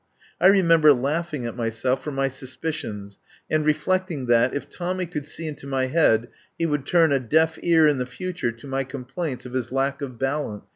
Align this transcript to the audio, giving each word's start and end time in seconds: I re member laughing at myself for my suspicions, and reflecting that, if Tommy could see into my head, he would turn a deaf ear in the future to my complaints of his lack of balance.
I 0.39 0.47
re 0.47 0.63
member 0.63 0.93
laughing 0.95 1.45
at 1.45 1.55
myself 1.55 2.03
for 2.03 2.09
my 2.09 2.27
suspicions, 2.27 3.19
and 3.51 3.63
reflecting 3.63 4.25
that, 4.25 4.51
if 4.55 4.67
Tommy 4.67 5.05
could 5.05 5.27
see 5.27 5.45
into 5.47 5.67
my 5.67 5.85
head, 5.85 6.27
he 6.57 6.65
would 6.65 6.87
turn 6.87 7.11
a 7.11 7.19
deaf 7.19 7.59
ear 7.61 7.87
in 7.87 7.99
the 7.99 8.07
future 8.07 8.51
to 8.51 8.65
my 8.65 8.83
complaints 8.83 9.45
of 9.45 9.53
his 9.53 9.71
lack 9.71 10.01
of 10.01 10.17
balance. 10.17 10.63